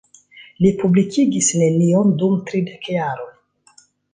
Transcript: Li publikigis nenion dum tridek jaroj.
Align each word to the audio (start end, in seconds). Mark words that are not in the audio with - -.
Li 0.65 0.69
publikigis 0.83 1.49
nenion 1.63 2.15
dum 2.23 2.35
tridek 2.51 2.91
jaroj. 2.97 3.31